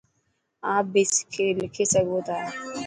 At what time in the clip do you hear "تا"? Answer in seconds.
2.27-2.37